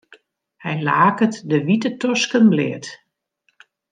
Hy 0.63 0.75
laket 0.87 1.35
de 1.49 1.57
wite 1.67 1.89
tosken 2.01 2.45
bleat. 2.51 2.85